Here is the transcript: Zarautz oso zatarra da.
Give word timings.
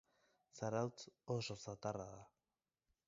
Zarautz 0.59 1.05
oso 1.35 1.57
zatarra 1.67 2.09
da. 2.17 2.21